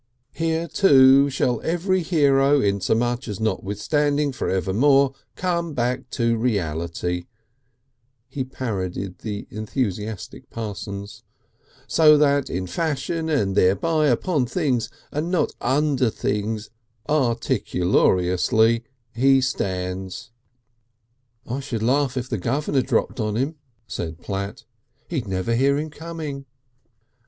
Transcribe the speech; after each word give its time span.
"So 0.35 0.65
too 0.65 1.29
shall 1.29 1.61
every 1.61 2.01
Hero 2.01 2.59
inasmuch 2.59 3.27
as 3.27 3.39
notwithstanding 3.39 4.31
for 4.31 4.49
evermore 4.49 5.13
come 5.35 5.75
back 5.75 6.09
to 6.17 6.37
Reality," 6.37 7.27
he 8.27 8.43
parodied 8.43 9.19
the 9.19 9.45
enthusiastic 9.51 10.49
Parsons, 10.49 11.23
"so 11.85 12.17
that 12.17 12.49
in 12.49 12.65
fashion 12.65 13.29
and 13.29 13.55
thereby, 13.55 14.07
upon 14.07 14.47
things 14.47 14.89
and 15.11 15.29
not 15.29 15.51
under 15.61 16.09
things 16.09 16.71
articulariously 17.07 18.83
He 19.13 19.39
stands." 19.39 20.31
"I 21.45 21.59
should 21.59 21.83
laugh 21.83 22.17
if 22.17 22.27
the 22.27 22.39
Governor 22.39 22.81
dropped 22.81 23.19
on 23.19 23.35
him," 23.35 23.53
said 23.85 24.19
Platt. 24.19 24.63
"He'd 25.09 25.27
never 25.27 25.53
hear 25.53 25.77
him 25.77 25.91
coming." 25.91 26.45